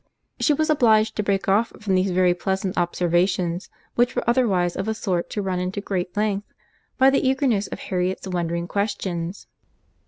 [0.39, 4.87] She was obliged to break off from these very pleasant observations, which were otherwise of
[4.87, 6.51] a sort to run into great length,
[6.97, 9.45] by the eagerness of Harriet's wondering questions.